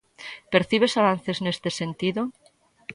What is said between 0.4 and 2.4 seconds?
Percibes avances neste sentido?